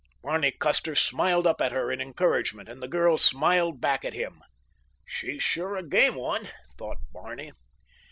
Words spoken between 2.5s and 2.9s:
and the